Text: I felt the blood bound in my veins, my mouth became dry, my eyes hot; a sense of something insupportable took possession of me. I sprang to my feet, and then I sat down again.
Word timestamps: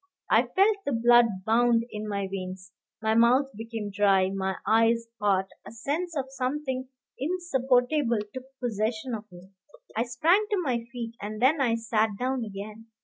I 0.31 0.47
felt 0.55 0.77
the 0.83 0.93
blood 0.93 1.27
bound 1.45 1.85
in 1.91 2.07
my 2.09 2.27
veins, 2.27 2.71
my 3.03 3.13
mouth 3.13 3.51
became 3.55 3.91
dry, 3.91 4.31
my 4.31 4.55
eyes 4.65 5.05
hot; 5.19 5.49
a 5.63 5.71
sense 5.71 6.17
of 6.17 6.25
something 6.31 6.89
insupportable 7.19 8.17
took 8.33 8.45
possession 8.59 9.13
of 9.13 9.31
me. 9.31 9.51
I 9.95 10.05
sprang 10.05 10.47
to 10.49 10.57
my 10.63 10.85
feet, 10.91 11.13
and 11.21 11.39
then 11.39 11.61
I 11.61 11.75
sat 11.75 12.17
down 12.17 12.43
again. 12.43 12.87